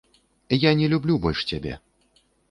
[0.61, 1.73] Я не люблю больш цябе!